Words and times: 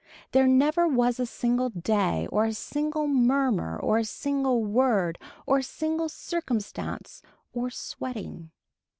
There 0.31 0.47
never 0.47 0.87
was 0.87 1.19
a 1.19 1.27
single 1.27 1.69
day 1.69 2.25
or 2.31 2.45
a 2.45 2.53
single 2.55 3.05
murmur 3.05 3.79
or 3.79 3.99
a 3.99 4.03
single 4.03 4.63
word 4.65 5.19
or 5.45 5.59
a 5.59 5.63
single 5.63 6.09
circumstance 6.09 7.21
or 7.53 7.69
sweating. 7.69 8.49